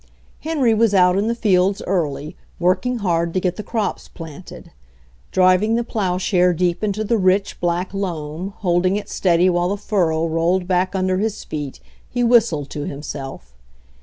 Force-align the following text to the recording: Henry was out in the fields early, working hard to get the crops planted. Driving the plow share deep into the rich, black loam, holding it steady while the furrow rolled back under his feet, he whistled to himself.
Henry 0.39 0.73
was 0.73 0.95
out 0.95 1.15
in 1.15 1.27
the 1.27 1.35
fields 1.35 1.79
early, 1.85 2.35
working 2.57 2.97
hard 3.05 3.35
to 3.35 3.39
get 3.39 3.55
the 3.55 3.61
crops 3.61 4.07
planted. 4.07 4.71
Driving 5.31 5.75
the 5.75 5.83
plow 5.83 6.17
share 6.17 6.55
deep 6.55 6.83
into 6.83 7.03
the 7.03 7.19
rich, 7.19 7.59
black 7.61 7.93
loam, 7.93 8.55
holding 8.61 8.95
it 8.95 9.09
steady 9.09 9.47
while 9.47 9.69
the 9.69 9.77
furrow 9.77 10.25
rolled 10.25 10.67
back 10.67 10.95
under 10.95 11.19
his 11.19 11.43
feet, 11.43 11.79
he 12.09 12.23
whistled 12.23 12.71
to 12.71 12.87
himself. 12.87 13.53